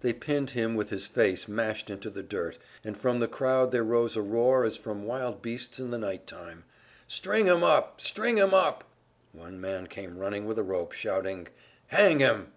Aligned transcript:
They 0.00 0.12
pinned 0.12 0.50
him 0.50 0.74
with 0.74 0.90
his 0.90 1.06
face 1.06 1.46
mashed 1.46 1.90
into 1.90 2.10
the 2.10 2.24
dirt, 2.24 2.58
and 2.82 2.98
from 2.98 3.20
the 3.20 3.28
crowd 3.28 3.70
there 3.70 3.84
rose 3.84 4.16
a 4.16 4.20
roar 4.20 4.64
as 4.64 4.76
from 4.76 5.04
wild 5.04 5.42
beasts 5.42 5.78
in 5.78 5.92
the 5.92 5.96
night 5.96 6.26
time, 6.26 6.64
"String 7.06 7.46
him 7.46 7.62
up! 7.62 8.00
String 8.00 8.36
him 8.36 8.52
up!" 8.52 8.82
One 9.32 9.60
man 9.60 9.86
came 9.86 10.18
running 10.18 10.44
with 10.44 10.58
a 10.58 10.64
rope, 10.64 10.90
shouting, 10.90 11.46
"Hang 11.86 12.18
him!" 12.18 12.50